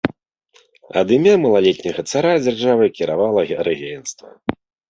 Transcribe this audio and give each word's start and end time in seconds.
Ад 1.01 1.07
імя 1.17 1.33
малалетняга 1.43 2.01
цара 2.13 2.31
дзяржавай 2.47 2.89
кіравала 2.97 3.41
рэгенцтва. 3.69 4.29